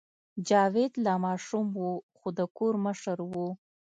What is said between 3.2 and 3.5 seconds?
و